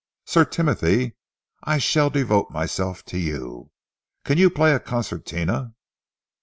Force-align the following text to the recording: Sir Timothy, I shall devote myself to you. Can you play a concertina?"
Sir 0.25 0.45
Timothy, 0.45 1.15
I 1.63 1.77
shall 1.77 2.09
devote 2.09 2.49
myself 2.49 3.05
to 3.05 3.19
you. 3.19 3.69
Can 4.25 4.39
you 4.39 4.49
play 4.49 4.73
a 4.73 4.79
concertina?" 4.79 5.75